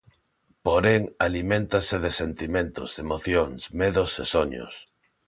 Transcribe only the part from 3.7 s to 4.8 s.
medos e soños.